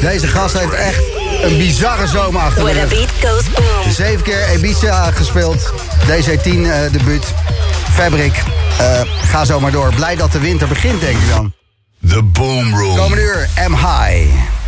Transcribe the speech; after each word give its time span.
Deze 0.00 0.26
gast 0.26 0.58
heeft 0.58 0.72
echt 0.72 1.02
een 1.42 1.58
bizarre 1.58 2.06
zomer 2.06 2.40
achter 2.40 2.64
de 2.64 2.72
rug. 2.72 3.92
Zeven 3.92 4.22
keer 4.22 4.54
Ibiza 4.54 5.10
gespeeld. 5.10 5.72
DC10 6.06 6.46
uh, 6.46 6.74
debuut. 6.92 7.34
Fabric. 7.92 8.42
Uh, 8.80 9.00
ga 9.24 9.44
zo 9.44 9.60
maar 9.60 9.72
door. 9.72 9.94
Blij 9.94 10.16
dat 10.16 10.32
de 10.32 10.38
winter 10.38 10.68
begint, 10.68 11.00
denk 11.00 11.16
ik 11.16 11.28
dan. 11.34 11.52
The 12.08 12.22
Boom 12.22 12.74
Room. 12.78 12.96
Komende 12.96 13.22
uur, 13.22 13.48
M 13.68 13.72
High. 13.72 14.59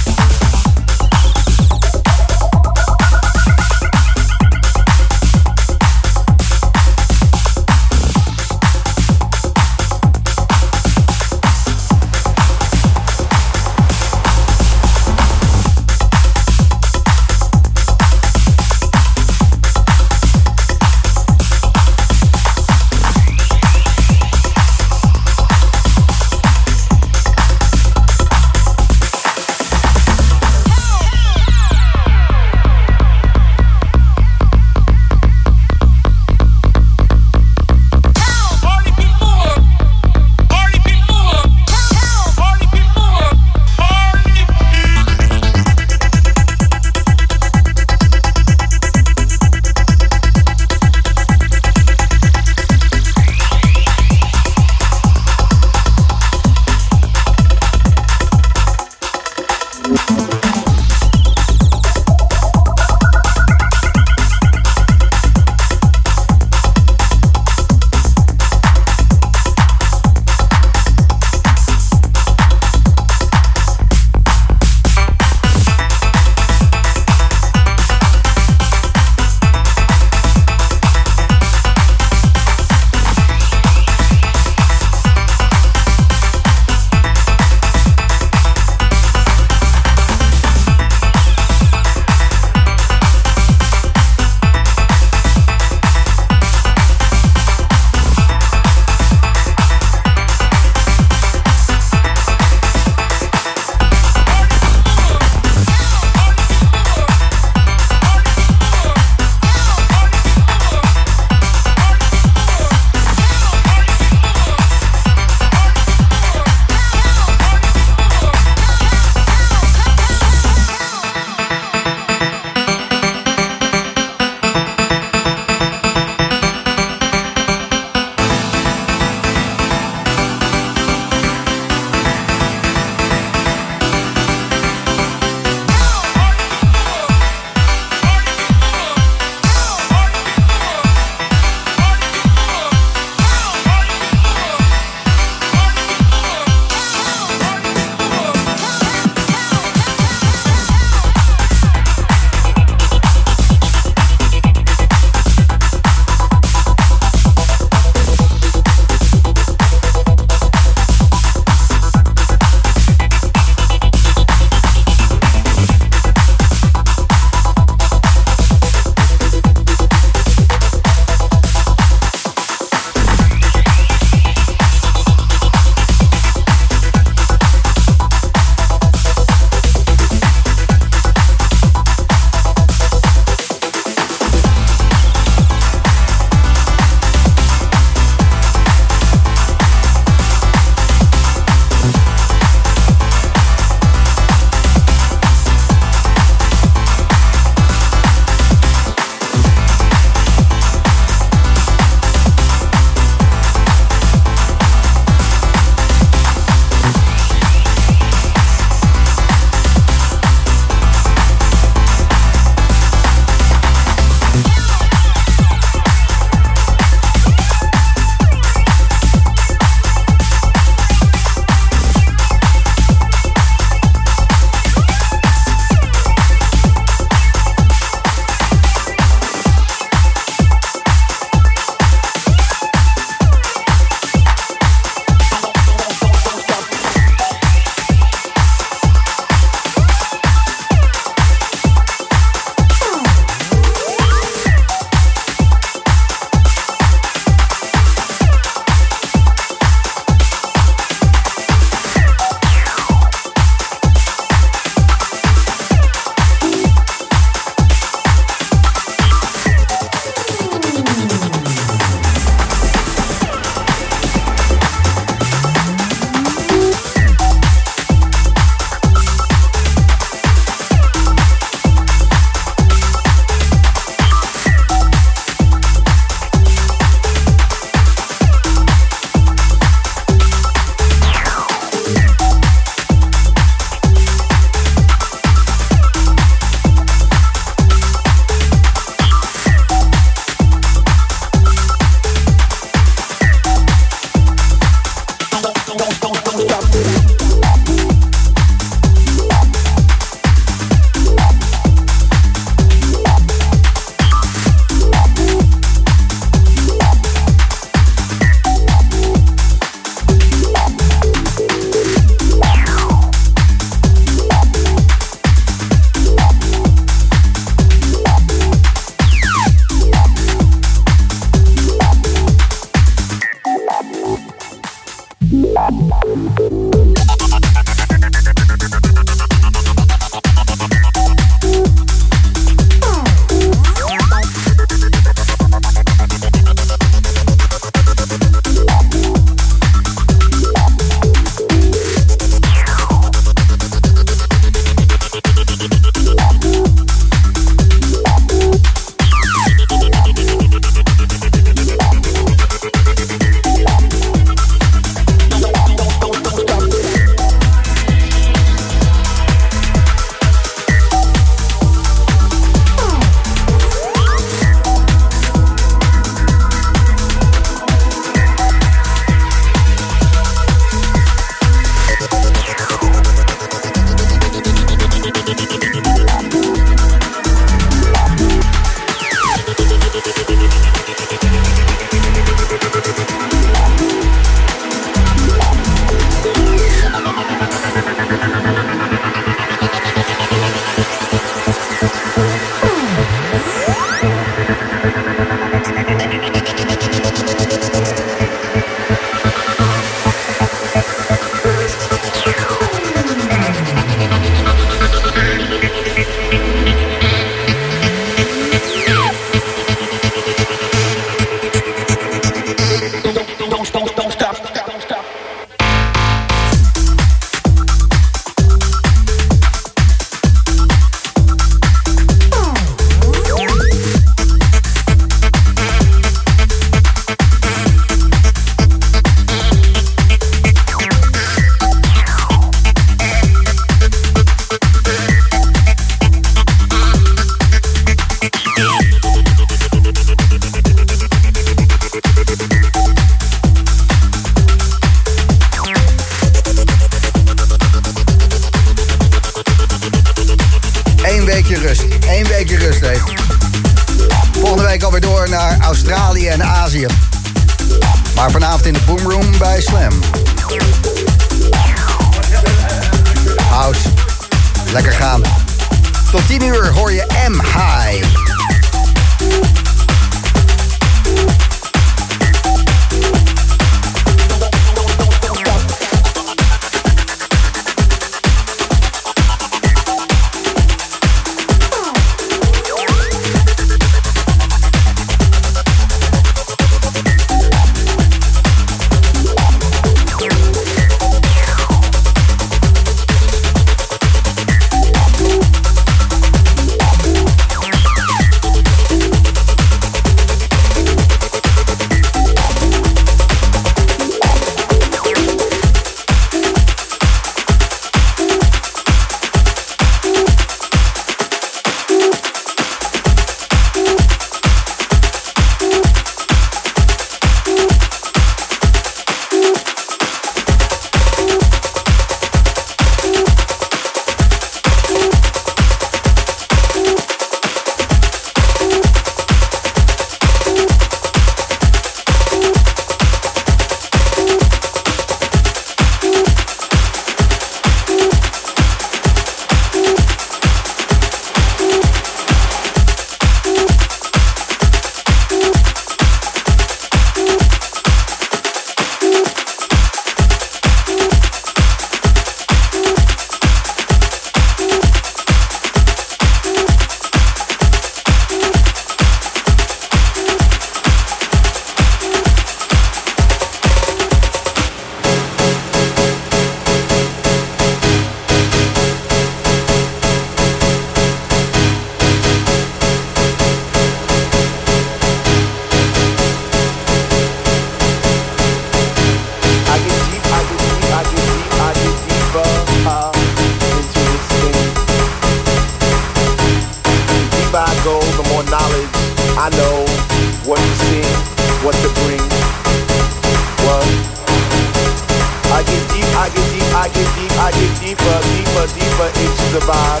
deeper, 597.92 598.20
deeper, 598.24 598.66
deeper 598.72 599.08
into 599.20 599.46
the 599.52 599.60
vibe 599.68 600.00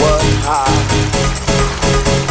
was 0.00 0.24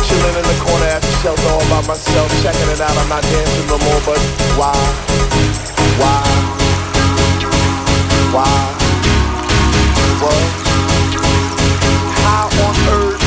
Chilling 0.08 0.34
in 0.34 0.46
the 0.50 0.58
corner 0.66 0.86
at 0.86 1.02
the 1.02 1.14
shelter 1.22 1.50
all 1.50 1.62
by 1.70 1.86
myself, 1.86 2.32
checking 2.42 2.70
it 2.74 2.82
out. 2.82 2.98
I'm 2.98 3.10
not 3.10 3.22
dancing 3.22 3.68
no 3.68 3.78
more, 3.78 4.02
but 4.02 4.18
why? 4.58 4.74
Why? 6.02 6.26
Why? 8.34 8.58
What? 10.26 10.46
How 12.26 12.50
on 12.66 12.76
earth 12.98 13.22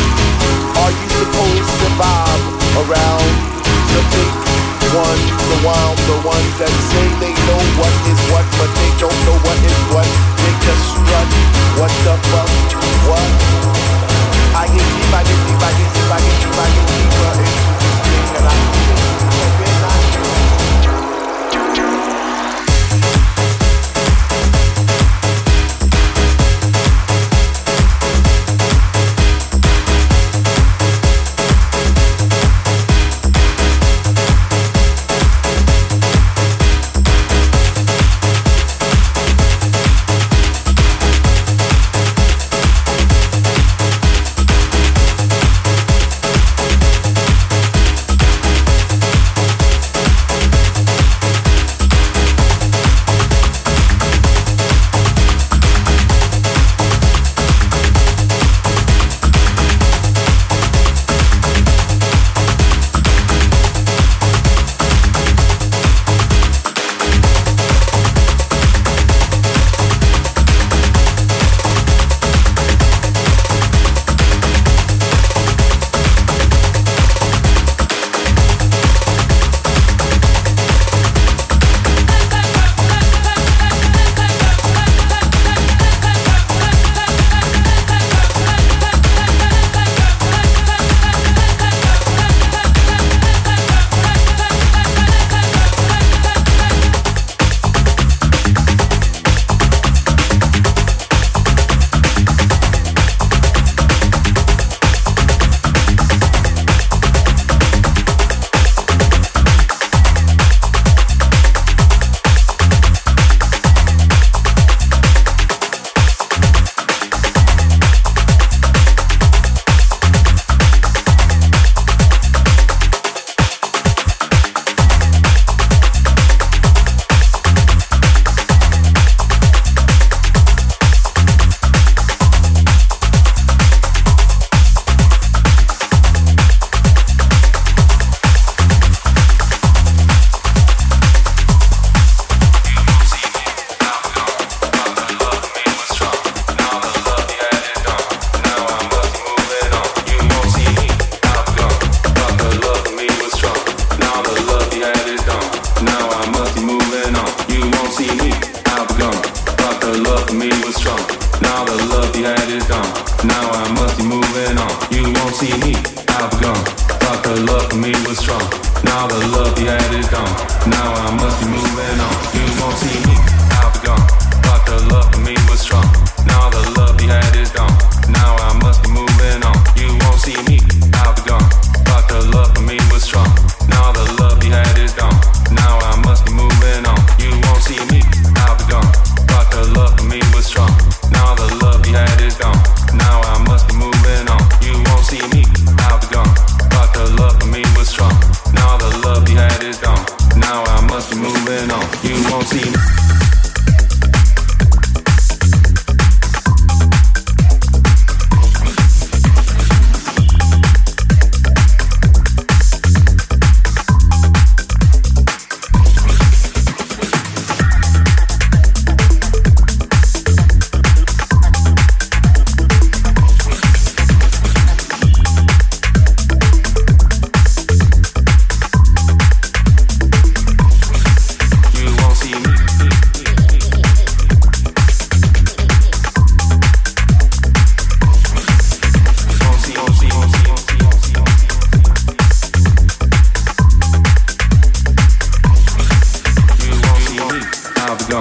are 0.83 0.93
you 0.99 1.09
supposed 1.15 1.75
to 1.79 1.89
vibe 1.95 2.43
around 2.83 3.31
the 3.95 4.03
big 4.11 4.50
one, 4.95 5.23
the 5.51 5.59
wild, 5.67 5.99
the 6.11 6.19
ones 6.27 6.53
that 6.59 6.73
say 6.91 7.07
they 7.23 7.35
know 7.47 7.63
what 7.79 7.95
is 8.11 8.21
what, 8.35 8.47
but 8.59 8.71
they 8.75 8.91
don't 8.99 9.21
know 9.23 9.39
what 9.47 9.59
is 9.63 9.81
what. 9.95 10.09
They 10.43 10.53
just 10.67 10.83
strut. 10.91 11.29
What 11.79 11.93
the 12.03 12.15
fuck? 12.31 12.51
What? 13.07 13.31
I 14.59 14.67
get 14.67 14.83
deep, 14.83 15.13
I 15.15 15.23
get 15.23 15.41
deep, 15.47 15.63
I 15.63 15.71
get 15.79 15.89
deep, 15.95 16.11
I 16.11 16.19
get 16.19 16.37
deep, 16.43 16.59
I 16.59 16.69
get 16.75 16.87
deeper 16.91 17.33
into 17.39 17.73
this 17.79 17.97
thing, 18.03 18.37
and 18.37 18.47
I. 18.51 18.80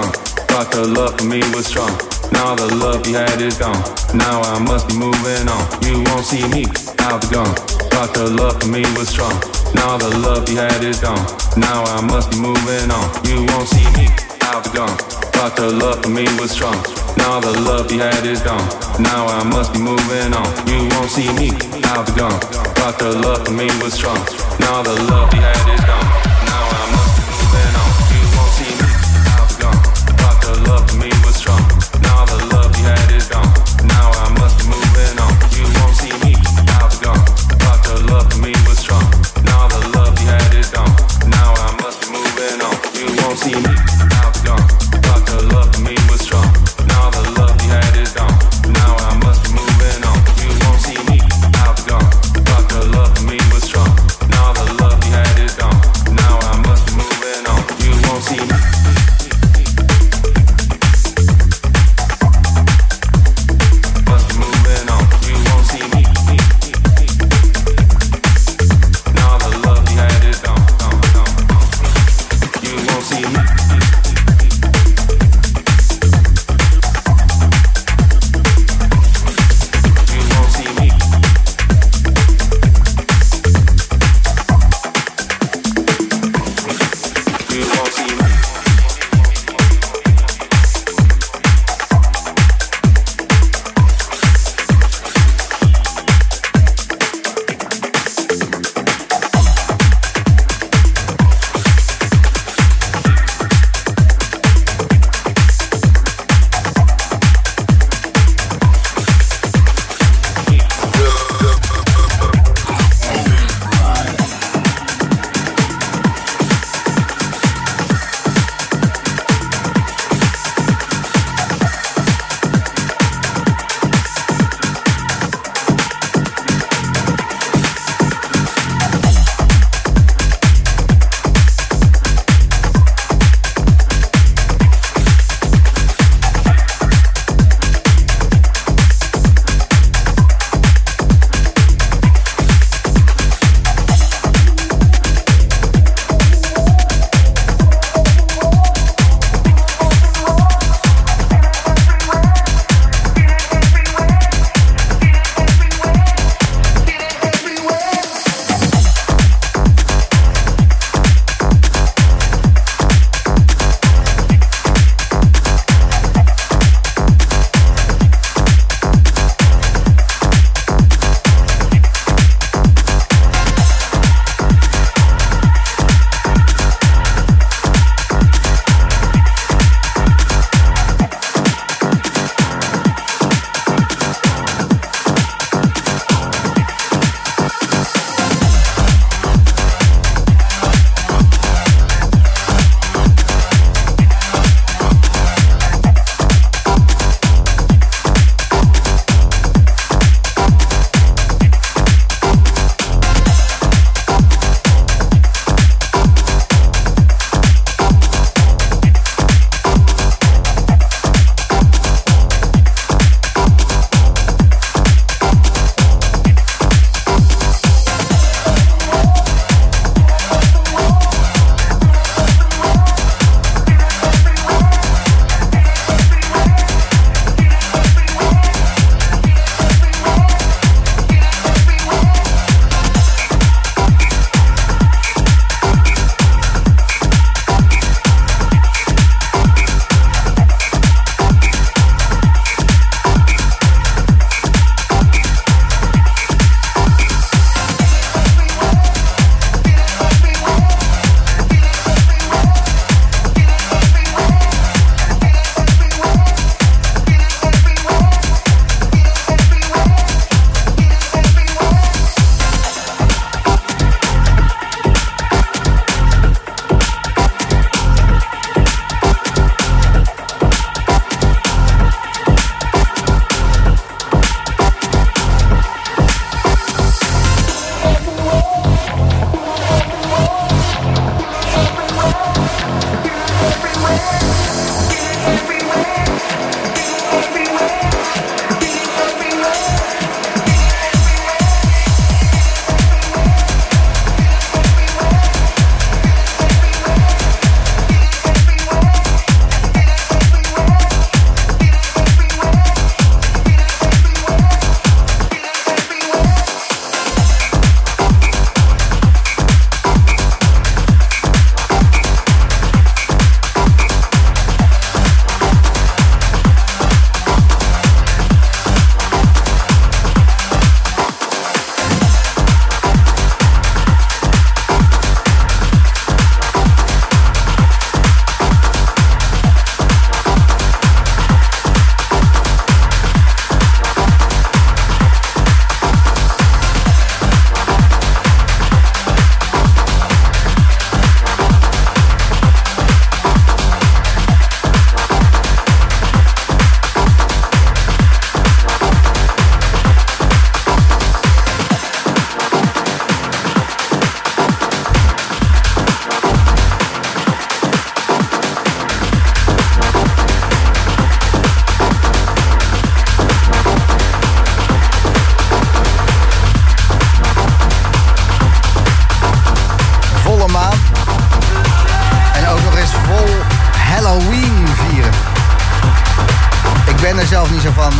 gone. 0.00 0.12
Thought 0.48 0.72
the 0.72 0.86
love 0.86 1.18
for 1.18 1.24
me 1.24 1.40
was 1.54 1.66
strong. 1.66 1.92
Now 2.32 2.54
the 2.54 2.68
love 2.76 3.06
you 3.06 3.14
had 3.14 3.40
is 3.40 3.58
gone. 3.58 3.80
Now 4.14 4.40
I 4.42 4.58
must 4.58 4.88
be 4.88 4.96
moving 4.96 5.48
on. 5.48 5.62
You 5.84 6.02
won't 6.08 6.24
see 6.24 6.46
me, 6.48 6.64
out 7.04 7.20
the 7.20 7.28
be 7.28 7.34
gone. 7.36 7.54
Thought 7.92 8.14
the 8.14 8.30
love 8.30 8.60
for 8.60 8.68
me 8.68 8.82
was 8.96 9.08
strong. 9.08 9.36
Now 9.74 9.98
the 9.98 10.10
love 10.24 10.48
you 10.48 10.56
had 10.56 10.82
is 10.82 11.00
gone. 11.00 11.20
Now 11.56 11.84
I 11.84 12.00
must 12.00 12.30
be 12.32 12.38
moving 12.38 12.90
on. 12.90 13.06
You 13.28 13.44
won't 13.52 13.68
see 13.68 13.86
me, 13.98 14.06
out 14.48 14.64
the 14.64 14.70
be 14.70 14.78
gone. 14.78 14.96
Thought 15.36 15.56
the 15.56 15.68
love 15.70 16.02
for 16.02 16.10
me 16.10 16.24
was 16.38 16.50
strong. 16.50 16.78
Now 17.16 17.40
the 17.40 17.52
love 17.60 17.90
you 17.92 18.00
had 18.00 18.24
is 18.24 18.42
gone. 18.42 18.64
Now 19.00 19.26
I 19.26 19.44
must 19.44 19.72
be 19.72 19.80
moving 19.80 20.32
on. 20.32 20.48
You 20.68 20.88
won't 20.96 21.10
see 21.10 21.30
me, 21.36 21.50
out 21.92 22.06
the 22.06 22.12
be 22.12 22.20
gone. 22.20 22.40
Thought 22.78 22.98
the 22.98 23.10
love 23.20 23.44
for 23.46 23.52
me 23.52 23.66
was 23.82 23.94
strong. 23.94 24.20
Now 24.60 24.82
the 24.82 24.94
love 25.10 25.32
you 25.34 25.40
had 25.40 25.74
is 25.74 25.84
gone. 25.84 26.19
see 43.40 43.54
me. 43.54 43.79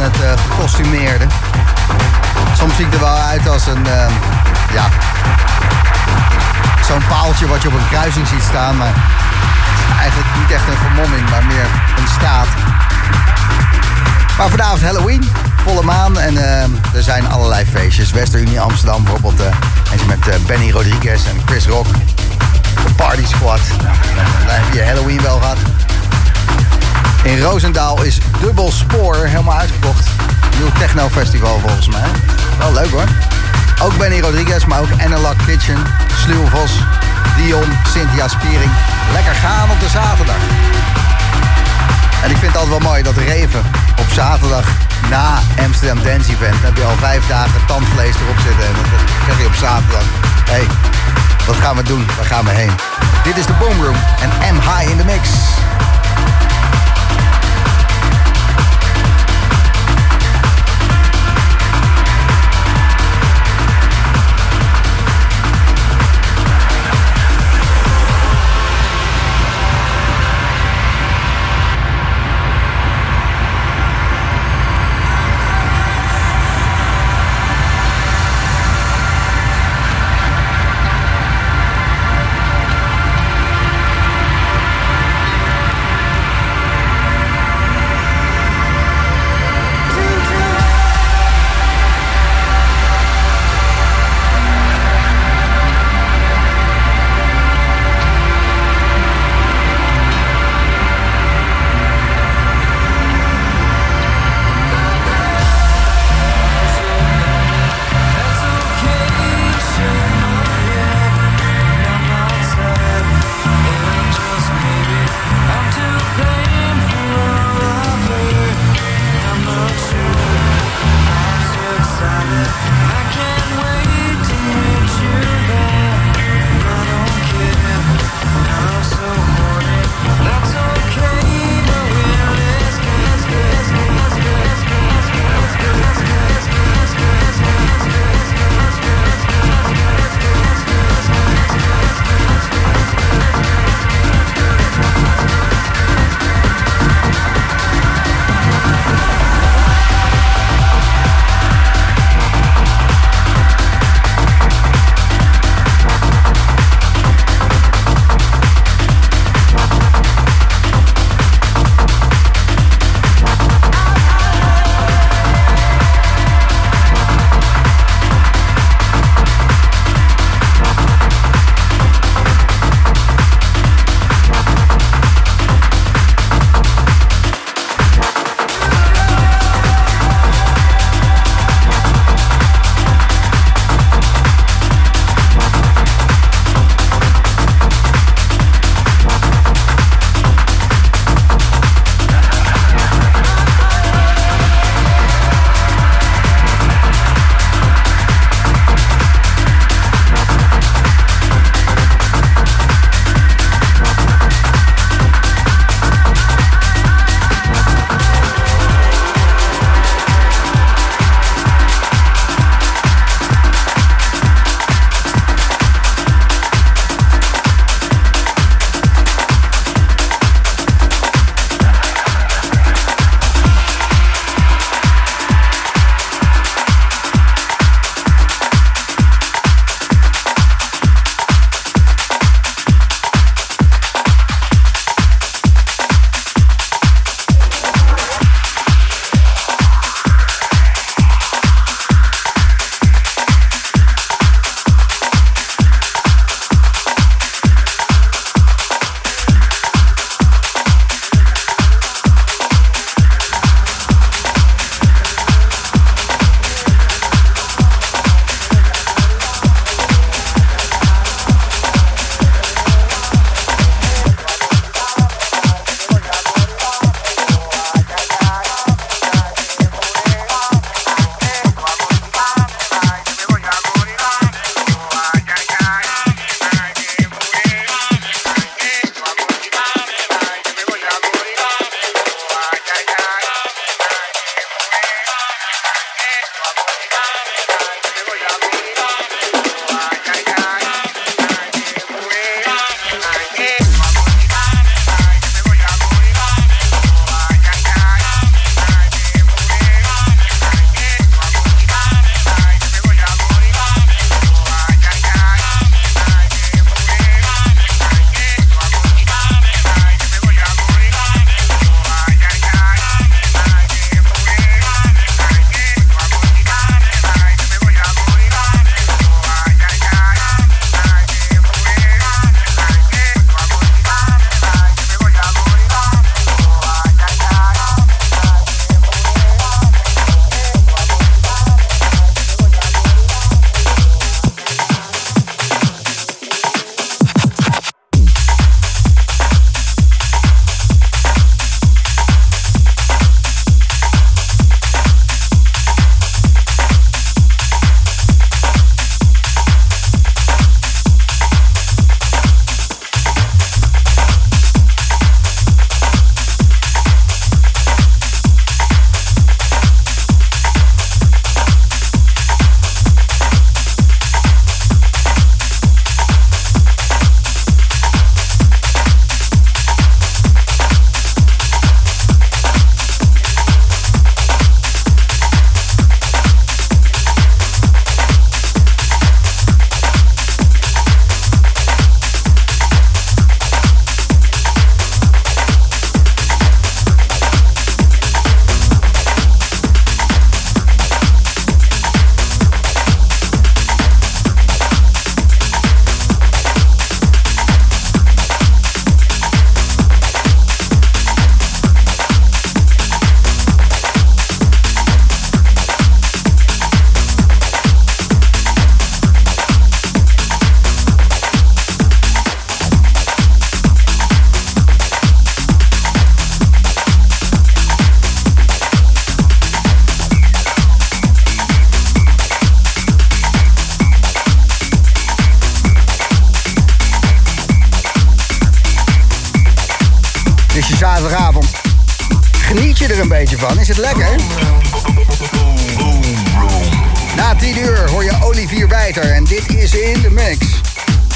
Het 0.01 0.17
uh, 0.21 0.33
gekostumeerde. 0.51 1.27
Soms 2.57 2.77
ziet 2.77 2.95
er 2.95 3.01
wel 3.01 3.17
uit 3.17 3.49
als 3.49 3.67
een, 3.67 3.87
uh, 3.87 4.07
ja, 4.73 4.89
zo'n 6.87 7.03
paaltje 7.09 7.49
wat 7.49 7.63
je 7.63 7.69
op 7.69 7.75
een 7.75 7.89
kruising 7.91 8.27
ziet 8.27 8.43
staan. 8.43 8.77
Maar 8.77 8.93
eigenlijk 9.99 10.29
niet 10.41 10.51
echt 10.51 10.69
een 10.69 10.77
vermomming, 10.77 11.31
maar 11.31 11.45
meer 11.45 11.67
een 11.97 12.09
staat. 12.19 12.47
Maar 14.39 14.49
vanavond 14.49 14.83
Halloween, 14.83 15.31
volle 15.65 15.83
maan 15.83 16.19
en 16.19 16.35
uh, 16.35 16.63
er 16.95 17.03
zijn 17.03 17.29
allerlei 17.29 17.67
feestjes. 17.67 18.11
Westerunie 18.11 18.61
Amsterdam 18.61 19.05
bijvoorbeeld. 19.05 19.41
Uh, 19.41 19.47
eentje 19.93 20.07
met 20.07 20.29
uh, 20.29 20.35
Benny 20.47 20.71
Rodriguez 20.71 21.27
en 21.27 21.41
Chris 21.47 21.67
Rock. 21.67 21.87
De 22.87 22.93
Party 22.97 23.27
Squad. 23.27 23.61
Nou, 23.83 23.97
dan 24.47 24.55
heb 24.55 24.73
je 24.73 24.85
Halloween 24.85 25.23
wel 25.23 25.39
gehad. 25.39 25.59
In 27.23 27.41
Roosendaal 27.41 28.03
is 28.03 28.19
Dubbel 28.41 28.73
Spoor 28.73 29.17
helemaal 29.17 29.59
uitverkocht. 29.59 30.09
Nieuw 30.59 30.71
techno 30.79 31.09
festival 31.09 31.59
volgens 31.59 31.89
mij. 31.89 32.09
Wel 32.59 32.73
leuk 32.73 32.91
hoor. 32.91 33.05
Ook 33.83 33.99
Benny 33.99 34.21
Rodriguez, 34.21 34.65
maar 34.65 34.81
ook 34.81 34.89
Analog 35.05 35.37
Kitchen, 35.47 35.77
Sluw 36.23 36.47
Vos, 36.47 36.73
Dion, 37.37 37.73
Cynthia 37.93 38.29
Spiering. 38.29 38.71
Lekker 39.13 39.35
gaan 39.35 39.71
op 39.71 39.81
de 39.81 39.89
zaterdag. 39.89 40.37
En 42.23 42.31
ik 42.31 42.37
vind 42.37 42.53
het 42.53 42.57
altijd 42.57 42.79
wel 42.79 42.91
mooi 42.91 43.03
dat 43.03 43.17
Reven 43.17 43.63
op 43.99 44.07
zaterdag 44.13 44.65
na 45.11 45.39
Amsterdam 45.65 46.03
Dance 46.03 46.31
Event... 46.33 46.63
heb 46.63 46.77
je 46.77 46.85
al 46.85 46.97
vijf 46.97 47.27
dagen 47.27 47.67
tandvlees 47.67 48.15
erop 48.15 48.39
zitten. 48.39 48.67
En 48.67 48.73
dan 48.73 48.85
zeg 49.27 49.39
je 49.39 49.47
op 49.47 49.55
zaterdag... 49.55 50.05
Hé, 50.45 50.53
hey, 50.53 50.67
wat 51.47 51.57
gaan 51.57 51.77
we 51.77 51.83
doen? 51.83 52.07
Waar 52.17 52.27
gaan 52.27 52.45
we 52.45 52.51
heen? 52.51 52.71
Dit 53.25 53.37
is 53.37 53.47
de 53.47 53.53
Boom 53.53 53.83
Room 53.85 53.97
en 54.21 54.55
M 54.55 54.59
High 54.61 54.91
in 54.91 54.97
the 54.97 55.05
Mix. 55.05 55.29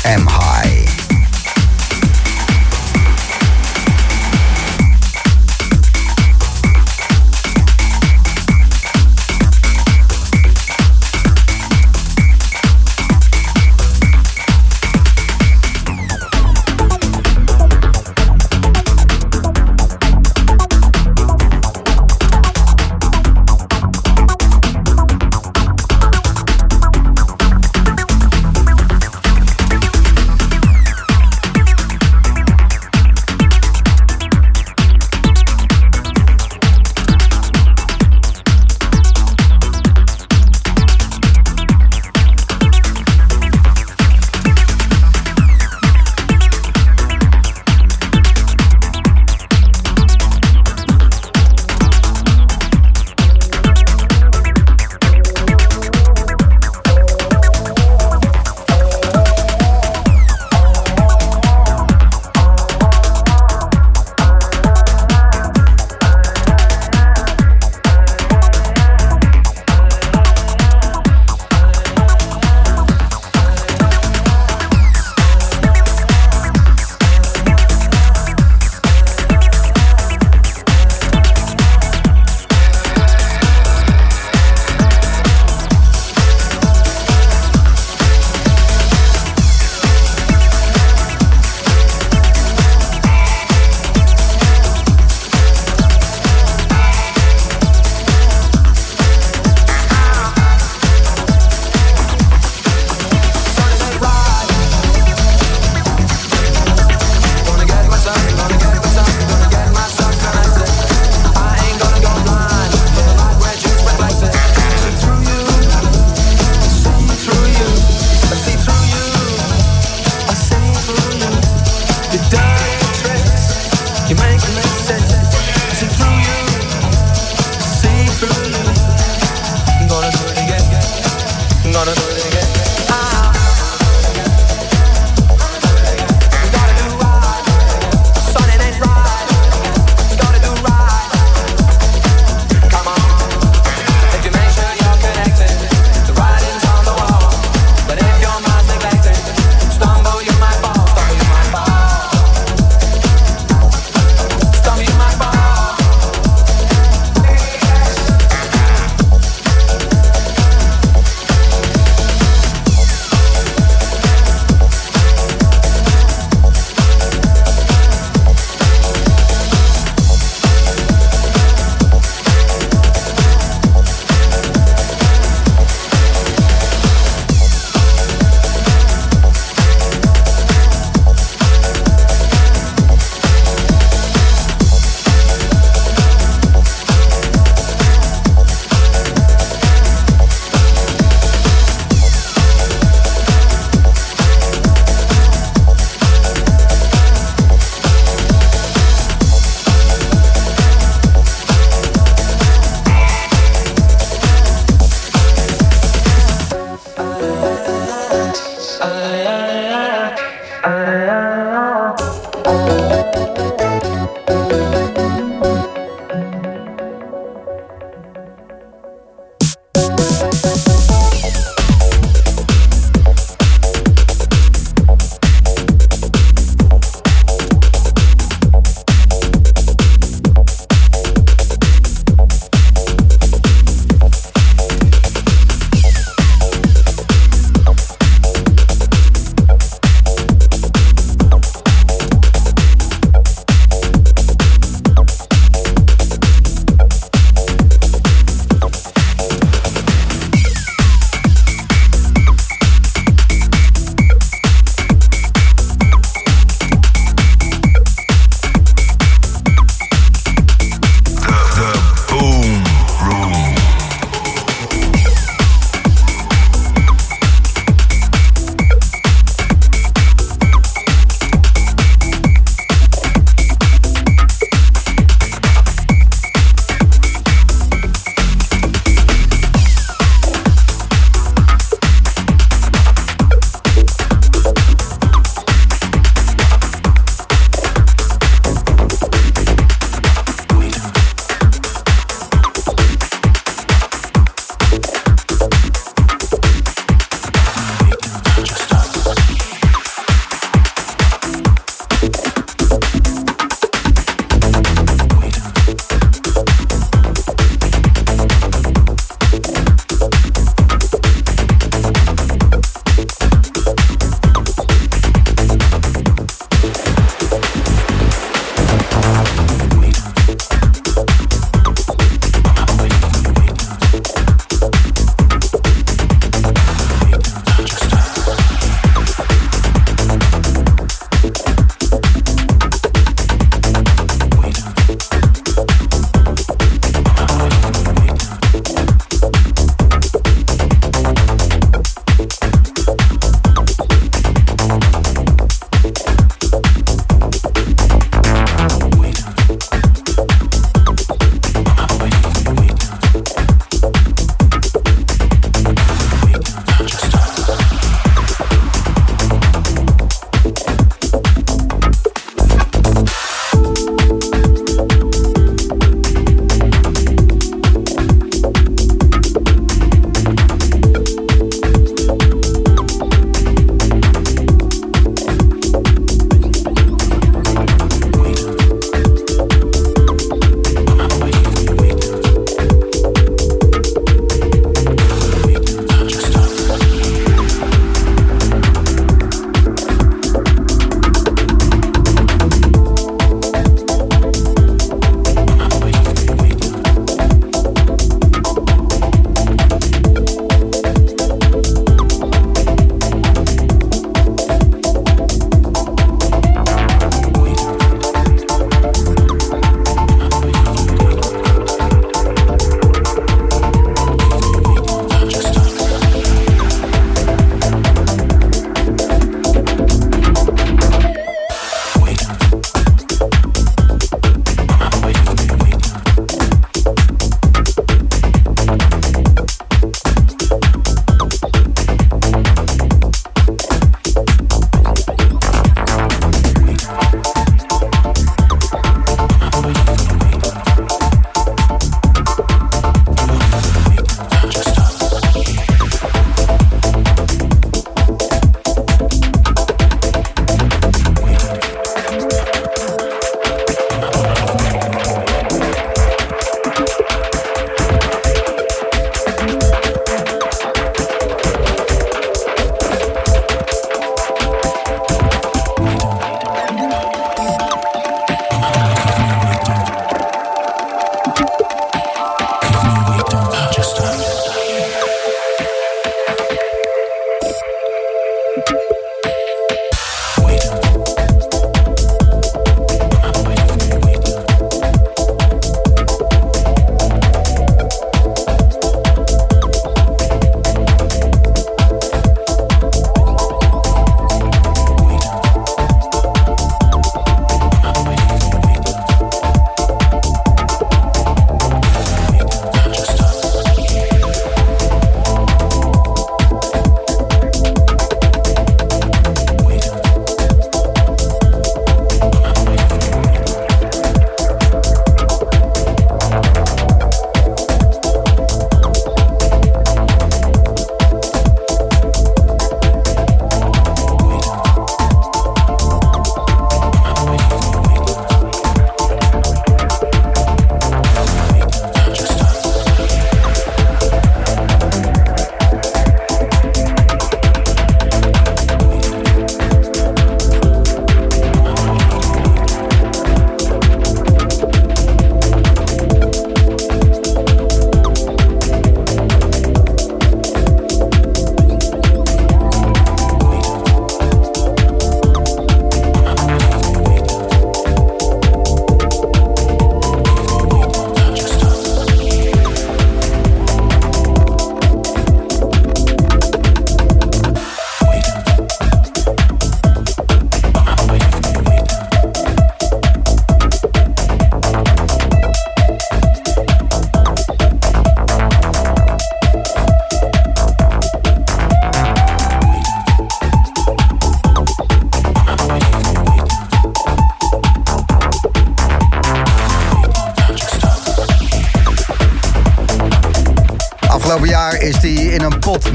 M 0.05 0.27
High. 0.27 0.64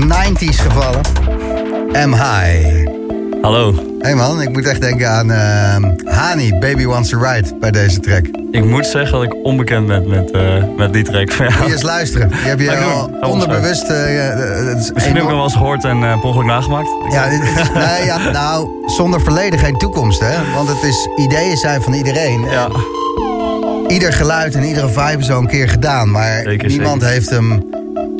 90s 0.07 0.61
gevallen. 0.61 1.01
M 1.93 2.13
High. 2.13 2.87
Hallo. 3.41 3.73
Hey 3.99 4.15
man, 4.15 4.41
ik 4.41 4.49
moet 4.49 4.67
echt 4.67 4.81
denken 4.81 5.09
aan 5.09 5.31
uh, 5.31 6.13
Hani, 6.13 6.59
Baby 6.59 6.85
Wants 6.85 7.09
to 7.09 7.19
Ride 7.19 7.57
bij 7.59 7.71
deze 7.71 7.99
track. 7.99 8.25
Ik 8.51 8.65
moet 8.65 8.85
zeggen 8.85 9.11
dat 9.11 9.23
ik 9.23 9.35
onbekend 9.43 9.87
ben 9.87 10.09
met, 10.09 10.31
uh, 10.35 10.63
met 10.77 10.93
die 10.93 11.03
track. 11.03 11.39
Moet 11.39 11.65
je 11.65 11.71
eens 11.71 11.81
luisteren. 11.81 12.29
Je 12.29 12.35
hebt 12.49 12.61
je 12.61 12.75
al 13.21 13.29
onderbewust... 13.29 13.89
Uh, 13.89 13.97
Misschien 14.75 14.93
heb 14.95 15.15
ik 15.15 15.15
hem 15.15 15.25
wel 15.25 15.43
eens 15.43 15.53
gehoord 15.53 15.83
en 15.83 16.01
uh, 16.01 16.19
per 16.21 16.45
nagemaakt. 16.45 16.87
Ja, 17.11 17.29
dit 17.29 17.41
is, 17.41 17.71
nee, 17.73 18.05
ja, 18.05 18.31
nou, 18.31 18.69
zonder 18.85 19.21
verleden 19.21 19.59
geen 19.59 19.77
toekomst, 19.77 20.19
hè. 20.19 20.53
Want 20.53 20.67
het 20.67 20.83
is 20.83 21.07
ideeën 21.15 21.57
zijn 21.57 21.81
van 21.81 21.93
iedereen. 21.93 22.41
Ja. 22.41 22.67
Ieder 23.87 24.13
geluid 24.13 24.55
en 24.55 24.63
iedere 24.63 24.89
vibe 24.89 25.33
al 25.33 25.39
een 25.39 25.47
keer 25.47 25.69
gedaan. 25.69 26.11
Maar 26.11 26.41
zeker, 26.43 26.67
niemand 26.67 27.01
zeker. 27.01 27.13
heeft 27.13 27.29
hem 27.29 27.68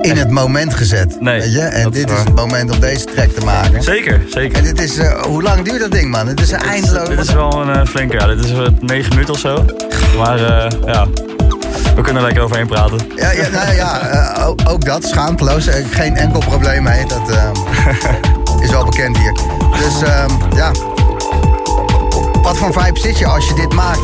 in 0.02 0.18
het 0.18 0.30
moment 0.30 0.74
gezet. 0.74 1.22
Nee, 1.22 1.40
weet 1.40 1.54
je? 1.54 1.62
En 1.62 1.92
dit 1.92 2.10
is, 2.10 2.18
is 2.18 2.24
het 2.24 2.36
moment 2.36 2.72
om 2.72 2.80
deze 2.80 3.06
track 3.06 3.30
te 3.30 3.46
maken. 3.46 3.84
Zeker, 3.84 4.22
zeker. 4.30 4.58
En 4.58 4.64
dit 4.64 4.82
is, 4.82 4.98
uh, 4.98 5.22
hoe 5.22 5.44
lang 5.44 5.66
duurt 5.66 5.80
dat 5.80 5.92
ding, 5.92 6.12
man? 6.12 6.28
Het 6.28 6.42
is 6.42 6.52
eindeloos. 6.52 7.08
Dit 7.08 7.20
is 7.20 7.34
wel 7.34 7.62
een 7.62 7.76
uh, 7.76 7.86
flinke, 7.86 8.18
ja. 8.18 8.28
Dit 8.28 8.46
is 8.46 8.52
uh, 8.52 8.68
negen 8.80 9.10
minuten 9.10 9.34
of 9.34 9.40
zo. 9.40 9.66
Maar 10.18 10.40
ja, 10.86 11.08
we 11.96 12.02
kunnen 12.02 12.16
er 12.16 12.22
lekker 12.22 12.44
overheen 12.44 12.68
praten. 12.68 12.98
Ja, 13.16 13.32
ja, 13.32 13.50
nou, 13.50 13.74
ja 13.76 14.34
ook, 14.46 14.60
ook, 14.68 14.86
dat, 14.86 15.04
schaamteloos. 15.04 15.68
Geen 15.90 16.16
enkel 16.16 16.40
probleem 16.40 16.84
mee. 16.84 17.06
Dat 17.06 17.52
is 18.62 18.70
wel 18.70 18.86
bekend 18.86 19.18
hier. 19.18 19.34
Dus 19.78 20.00
ja, 20.56 20.72
wat 22.42 22.58
voor 22.58 22.74
vibe 22.74 23.00
zit 23.00 23.18
je 23.18 23.26
als 23.26 23.48
je 23.48 23.54
dit 23.54 23.74
maakt? 23.74 24.02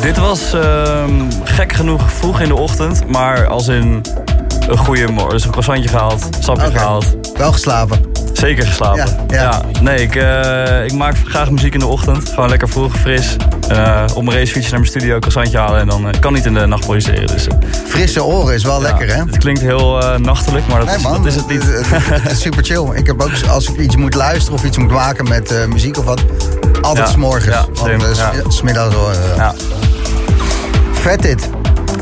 Dit 0.00 0.16
was 0.16 0.54
gek 1.44 1.72
genoeg 1.72 2.12
vroeg 2.12 2.40
in 2.40 2.48
de 2.48 2.54
ochtend, 2.54 3.08
maar 3.08 3.46
als 3.46 3.68
in 3.68 4.02
een 4.68 4.78
goede 4.78 5.08
morgen. 5.08 5.32
Dus 5.32 5.44
een 5.44 5.50
croissantje 5.50 5.88
gehaald, 5.88 6.28
sapje 6.38 6.66
okay. 6.66 6.78
gehaald. 6.78 7.16
Wel 7.36 7.52
geslapen? 7.52 8.00
Zeker 8.32 8.66
geslapen. 8.66 9.26
Ja, 9.28 9.42
ja. 9.42 9.42
ja. 9.42 9.80
Nee, 9.80 10.02
ik, 10.02 10.14
uh, 10.14 10.84
ik 10.84 10.92
maak 10.92 11.14
graag 11.24 11.50
muziek 11.50 11.74
in 11.74 11.78
de 11.78 11.86
ochtend. 11.86 12.28
Gewoon 12.28 12.48
lekker 12.48 12.68
vroeg, 12.68 12.96
fris. 12.96 13.36
Uh, 13.70 14.04
op 14.14 14.22
mijn 14.24 14.36
racefietsje 14.36 14.70
naar 14.70 14.80
mijn 14.80 14.90
studio, 14.90 15.18
croissantje 15.18 15.58
halen. 15.58 15.80
En 15.80 15.86
dan 15.86 16.06
uh, 16.06 16.12
kan 16.20 16.32
niet 16.32 16.46
in 16.46 16.54
de 16.54 16.66
nacht 16.66 16.84
produceren. 16.84 17.26
Dus, 17.26 17.46
Frisse 17.86 18.24
oren 18.24 18.54
is 18.54 18.62
wel 18.62 18.76
ja, 18.76 18.82
lekker, 18.82 19.14
hè? 19.14 19.22
Het 19.22 19.38
klinkt 19.38 19.60
heel 19.60 20.18
nachtelijk, 20.18 20.66
maar 20.66 20.78
dat, 20.78 20.86
nee, 20.86 20.96
is, 20.96 21.02
man, 21.02 21.12
dat 21.12 21.26
is 21.26 21.34
het 21.34 21.48
niet. 21.48 21.62
Het 22.22 22.30
is 22.30 22.40
super 22.40 22.64
chill. 22.64 22.90
Ik 22.94 23.06
heb 23.06 23.22
ook, 23.22 23.30
als 23.50 23.68
ik 23.68 23.78
iets 23.78 23.96
moet 23.96 24.14
luisteren 24.14 24.58
of 24.58 24.64
iets 24.64 24.76
moet 24.78 24.90
maken 24.90 25.28
met 25.28 25.66
muziek 25.68 25.98
of 25.98 26.04
wat... 26.04 26.22
altijd 26.80 27.06
ja, 27.06 27.12
s'morgens. 27.12 27.44
Ja, 27.44 27.66
want 27.74 28.54
smiddags... 28.54 28.94
ja. 29.36 29.54
Vet 30.92 31.22
dit. 31.22 31.50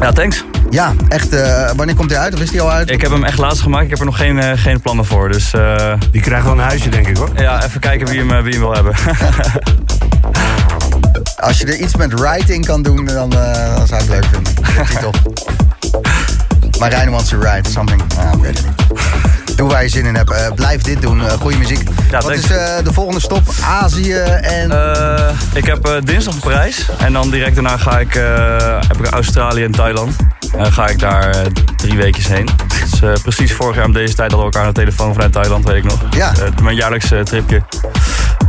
Ja, 0.00 0.12
thanks. 0.12 0.44
Ja, 0.70 0.94
echt. 1.08 1.34
Uh, 1.34 1.70
wanneer 1.76 1.94
komt 1.94 2.10
hij 2.10 2.18
uit? 2.18 2.34
Of 2.34 2.40
is 2.40 2.50
hij 2.50 2.60
al 2.60 2.70
uit? 2.70 2.90
Ik 2.90 3.00
heb 3.00 3.10
hem 3.10 3.24
echt 3.24 3.38
laatst 3.38 3.62
gemaakt. 3.62 3.84
Ik 3.84 3.90
heb 3.90 3.98
er 3.98 4.04
nog 4.04 4.16
geen, 4.16 4.36
uh, 4.36 4.50
geen 4.54 4.80
plannen 4.80 5.04
voor. 5.04 5.28
Dus, 5.28 5.54
uh, 5.54 5.92
Die 6.10 6.20
krijgt 6.20 6.44
wel 6.44 6.52
een 6.52 6.58
huisje, 6.58 6.88
denk 6.88 7.06
ik 7.08 7.16
hoor. 7.16 7.30
Ja, 7.36 7.64
even 7.64 7.80
kijken 7.80 8.06
wie 8.06 8.18
hem, 8.18 8.42
wie 8.42 8.52
hem 8.52 8.60
wil 8.60 8.74
hebben. 8.74 8.94
Als 11.36 11.58
je 11.58 11.66
er 11.66 11.76
iets 11.76 11.96
met 11.96 12.20
writing 12.20 12.66
kan 12.66 12.82
doen, 12.82 13.04
dan, 13.04 13.30
dan 13.30 13.86
zou 13.86 14.02
ik 14.02 14.08
het 14.08 14.08
leuk 14.08 14.24
vinden. 14.24 14.54
Dat 14.54 14.88
hij 14.88 15.02
toch. 15.02 15.16
Marijn 16.78 17.10
wants 17.10 17.28
to 17.28 17.38
write 17.38 17.70
something. 17.70 18.02
Ah, 18.18 18.32
ik 18.32 18.40
weet 18.40 18.58
het 18.58 18.66
niet. 18.66 19.56
Doe 19.56 19.68
waar 19.68 19.82
je 19.82 19.88
zin 19.88 20.04
in 20.04 20.14
hebt. 20.14 20.30
Uh, 20.30 20.52
blijf 20.54 20.82
dit 20.82 21.02
doen. 21.02 21.20
Uh, 21.20 21.32
goede 21.32 21.56
muziek. 21.56 21.88
Ja, 22.10 22.20
Wat 22.20 22.32
is 22.32 22.50
uh, 22.50 22.76
de 22.84 22.92
volgende 22.92 23.20
stop? 23.20 23.42
Azië 23.64 24.14
en... 24.14 24.70
ik 25.54 25.66
heb 25.66 26.00
dinsdag 26.04 26.38
Parijs. 26.38 26.86
En 26.98 27.12
dan 27.12 27.30
direct 27.30 27.54
daarna 27.54 27.76
ga 27.76 27.98
ik, 27.98 28.12
heb 28.88 28.98
ik 28.98 29.06
Australië 29.06 29.64
en 29.64 29.72
Thailand. 29.72 30.16
Ga 30.58 30.88
ik 30.88 30.98
daar 30.98 31.46
drie 31.76 31.96
weekjes 31.96 32.28
heen. 32.28 32.48
Dus 32.90 33.20
precies 33.22 33.52
vorig 33.52 33.76
jaar 33.76 33.84
om 33.84 33.92
deze 33.92 34.14
tijd 34.14 34.30
hadden 34.30 34.38
we 34.38 34.44
elkaar 34.44 34.62
aan 34.62 34.74
de 34.74 34.80
telefoon 34.80 35.12
vanuit 35.12 35.32
Thailand, 35.32 35.64
weet 35.64 35.76
ik 35.76 35.84
nog. 35.84 36.00
Ja. 36.10 36.32
mijn 36.62 36.76
jaarlijkse 36.76 37.22
tripje. 37.24 37.62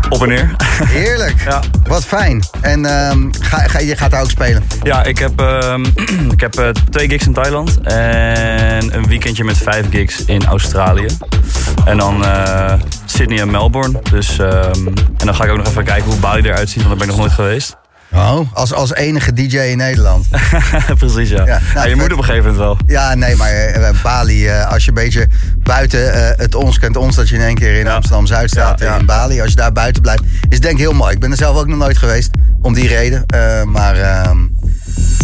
Op 0.09 0.21
en 0.21 0.27
neer. 0.27 0.55
Heerlijk. 0.85 1.35
Ja. 1.47 1.59
Wat 1.87 2.05
fijn. 2.05 2.43
En 2.61 2.85
um, 2.85 3.29
ga, 3.39 3.57
ga, 3.57 3.79
je 3.79 3.95
gaat 3.97 4.11
daar 4.11 4.21
ook 4.21 4.29
spelen? 4.29 4.63
Ja, 4.83 5.03
ik 5.03 5.17
heb, 5.17 5.39
um, 5.39 5.85
ik 6.35 6.39
heb 6.39 6.73
twee 6.89 7.09
gigs 7.09 7.25
in 7.25 7.33
Thailand. 7.33 7.81
En 7.81 8.95
een 8.95 9.07
weekendje 9.07 9.43
met 9.43 9.57
vijf 9.57 9.85
gigs 9.89 10.25
in 10.25 10.45
Australië. 10.45 11.07
En 11.85 11.97
dan 11.97 12.25
Sydney 13.05 13.39
en 13.39 13.51
Melbourne. 13.51 14.01
Dus, 14.11 14.37
um, 14.39 14.87
en 15.17 15.25
dan 15.25 15.35
ga 15.35 15.43
ik 15.43 15.51
ook 15.51 15.57
nog 15.57 15.67
even 15.67 15.83
kijken 15.83 16.05
hoe 16.05 16.19
Bali 16.19 16.41
eruit 16.41 16.69
ziet. 16.69 16.83
Want 16.83 16.87
daar 16.87 16.97
ben 16.97 17.07
ik 17.07 17.13
nog 17.13 17.19
nooit 17.19 17.31
geweest. 17.31 17.77
Oh, 18.17 18.53
als, 18.53 18.73
als 18.73 18.93
enige 18.93 19.33
DJ 19.33 19.57
in 19.57 19.77
Nederland. 19.77 20.25
Precies, 20.99 21.29
ja. 21.29 21.45
ja, 21.45 21.59
nou, 21.73 21.89
je 21.89 21.95
moet 21.95 22.11
op 22.11 22.17
een 22.17 22.23
gegeven 22.23 22.51
moment 22.51 22.57
wel. 22.57 22.77
Ja, 22.85 23.15
nee, 23.15 23.35
maar 23.35 23.79
uh, 23.79 23.89
Bali, 24.03 24.47
uh, 24.47 24.71
als 24.71 24.83
je 24.83 24.89
een 24.89 24.95
beetje 24.95 25.27
buiten 25.63 25.99
uh, 25.99 26.29
het 26.35 26.55
ons 26.55 26.79
kent 26.79 26.97
ons... 26.97 27.15
dat 27.15 27.29
je 27.29 27.35
in 27.35 27.41
één 27.41 27.55
keer 27.55 27.79
in 27.79 27.85
ja. 27.85 27.95
Amsterdam-Zuid 27.95 28.49
staat 28.49 28.79
ja, 28.79 28.97
in 28.97 29.05
Bali. 29.05 29.41
Als 29.41 29.49
je 29.49 29.55
daar 29.55 29.71
buiten 29.71 30.01
blijft, 30.01 30.23
is 30.49 30.59
denk 30.59 30.73
ik 30.73 30.79
heel 30.79 30.93
mooi. 30.93 31.13
Ik 31.13 31.19
ben 31.19 31.31
er 31.31 31.37
zelf 31.37 31.57
ook 31.57 31.67
nog 31.67 31.77
nooit 31.77 31.97
geweest, 31.97 32.29
om 32.61 32.73
die 32.73 32.87
reden. 32.87 33.25
maar 33.71 33.95
ehm, 33.95 34.37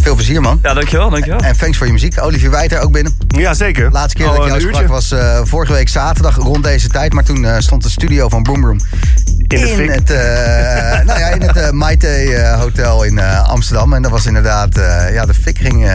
veel 0.02 0.16
plezier, 0.16 0.42
man. 0.42 0.60
Ja, 0.62 0.74
dankjewel, 0.74 1.10
dankjewel. 1.10 1.40
En 1.40 1.58
thanks 1.58 1.78
voor 1.78 1.86
je 1.86 1.94
muziek. 1.94 2.22
Olivier 2.22 2.52
Wijter 2.52 2.80
ook 2.80 2.92
binnen. 2.92 3.18
Ja, 3.28 3.54
zeker. 3.54 3.92
Laatste 3.92 4.18
keer 4.18 4.30
oh, 4.30 4.36
dat 4.36 4.46
ik 4.46 4.62
jou 4.62 4.74
sprak 4.74 4.88
was 4.88 5.14
vorige 5.44 5.74
week 5.74 5.90
zaterdag 5.90 6.36
rond 6.36 6.64
deze 6.64 6.88
tijd. 6.88 7.14
Maar 7.14 7.24
toen 7.24 7.48
stond 7.58 7.84
de 7.84 7.90
studio 7.90 8.30
van 8.30 8.44
Boom 8.44 8.66
Room 8.66 8.80
in, 9.54 9.76
de 9.76 9.84
in 9.84 9.90
het, 9.90 10.12
uh, 10.12 10.18
nou 11.08 11.20
ja, 11.20 11.28
in 11.28 11.42
het 11.42 11.58
uh, 11.58 11.70
Maite 11.70 12.24
uh, 12.24 12.60
Hotel 12.60 13.04
in 13.04 13.20
Amsterdam. 13.46 13.94
En 13.94 14.02
dat 14.02 14.12
was 14.12 14.26
inderdaad, 14.26 14.76
ja, 15.12 15.26
de 15.26 15.34
fik 15.34 15.58
ging... 15.58 15.92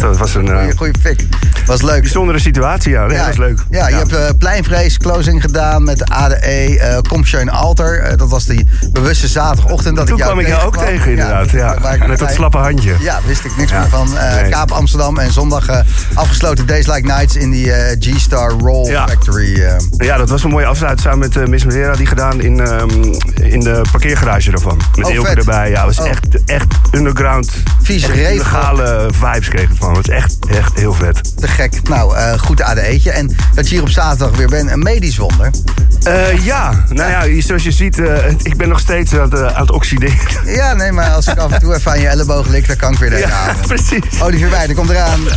Dat 0.00 0.18
was 0.18 0.34
een... 0.34 0.48
Goeie, 0.48 0.76
goeie 0.76 0.92
fik. 1.00 1.26
Was 1.66 1.82
leuk. 1.82 2.00
Bijzondere 2.00 2.38
situatie, 2.38 2.90
ja. 2.90 3.06
Nee, 3.06 3.16
ja, 3.16 3.26
dat 3.26 3.36
was 3.36 3.46
leuk. 3.46 3.64
Ja, 3.70 3.88
je 3.88 3.94
hebt 3.94 4.38
Pleinvrees 4.38 4.98
closing 4.98 5.40
gedaan 5.40 5.84
met 5.84 5.98
de 5.98 6.04
ADE, 6.04 7.00
Kom 7.08 7.24
Schön 7.24 7.48
Alter. 7.48 8.16
dat 8.16 8.28
was 8.28 8.44
die 8.44 8.66
bewuste 8.92 9.28
zaterdagochtend 9.28 9.96
dat 9.96 10.06
Toen 10.06 10.16
ik 10.16 10.22
jou 10.22 10.32
kwam 10.32 10.44
ik 10.44 10.52
jou 10.52 10.66
ook 10.66 10.76
tegen, 10.76 11.10
inderdaad. 11.10 11.50
Ja, 11.50 11.76
met 12.06 12.18
dat 12.18 12.32
slappe 12.32 12.58
handje. 12.58 12.94
Ja, 13.06 13.20
wist 13.26 13.44
ik 13.44 13.56
niks 13.56 13.72
meer 13.72 13.88
van. 13.88 14.08
Nee. 14.12 14.50
Kaap 14.50 14.70
Amsterdam 14.70 15.18
en 15.18 15.32
zondag 15.32 15.66
afgesloten 16.14 16.66
Days 16.66 16.86
Like 16.86 17.06
Nights 17.06 17.36
in 17.36 17.50
die 17.50 17.72
G-Star 17.98 18.50
Roll 18.50 18.92
Factory. 18.92 19.78
Ja, 19.96 20.16
dat 20.16 20.28
was 20.28 20.44
een 20.44 20.50
mooie 20.50 20.66
afsluit 20.66 21.00
samen 21.00 21.18
met 21.18 21.48
Miss 21.48 21.64
Medera 21.64 21.94
die 21.94 22.06
gedaan 22.06 22.40
in 22.40 22.60
in 23.34 23.60
de 23.60 23.84
parkeergarage 23.90 24.52
ervan. 24.52 24.80
Met 24.94 25.06
oh, 25.06 25.12
Eelke 25.12 25.28
vet. 25.28 25.38
erbij. 25.38 25.70
Ja, 25.70 25.84
was 25.84 25.98
oh. 25.98 26.08
echt, 26.08 26.44
echt 26.44 26.66
underground. 26.92 27.52
Vies 27.82 28.08
illegale 28.08 29.10
vibes 29.14 29.48
kreeg 29.48 29.68
het 29.68 29.78
van. 29.78 29.96
Het 29.96 30.08
is 30.08 30.14
echt, 30.14 30.36
echt 30.46 30.78
heel 30.78 30.92
vet. 30.92 31.36
Te 31.36 31.48
gek. 31.48 31.88
Nou, 31.88 32.38
goed 32.38 32.62
ADE'tje. 32.62 33.10
En 33.10 33.36
dat 33.54 33.68
je 33.68 33.74
hier 33.74 33.82
op 33.82 33.90
zaterdag 33.90 34.36
weer 34.36 34.48
bent, 34.48 34.70
een 34.70 34.82
medisch 34.82 35.16
wonder. 35.16 35.50
Ja, 36.42 36.84
nou 36.88 37.10
ja, 37.10 37.40
zoals 37.42 37.62
je 37.62 37.72
ziet, 37.72 37.98
ik 38.42 38.56
ben 38.56 38.68
nog 38.68 38.80
steeds 38.80 39.14
aan 39.14 39.30
het, 39.30 39.54
aan 39.54 39.60
het 39.60 39.70
oxideren. 39.70 40.16
Ja, 40.44 40.72
nee, 40.72 40.92
maar 40.92 41.10
als 41.10 41.26
ik 41.26 41.38
af 41.38 41.52
en 41.52 41.60
toe 41.60 41.74
even 41.74 41.90
aan 41.90 42.00
je 42.00 42.08
elleboog 42.08 42.46
lik, 42.46 42.66
dan 42.66 42.76
kan 42.76 42.92
ik 42.92 42.95
weer 42.98 43.12
erin 43.12 43.28
ja, 43.28 43.54
precies. 43.66 44.22
Olivier 44.22 44.50
Weijden 44.50 44.76
komt 44.76 44.90
eraan. 44.90 45.20